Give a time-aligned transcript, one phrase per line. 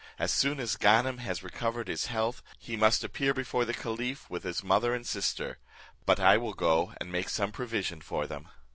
[0.17, 4.41] As soon as Ganem has recovered his health, he must appear before the caliph, with
[4.41, 5.59] his mother and sister;
[6.07, 8.47] but I will go and make some provision for them."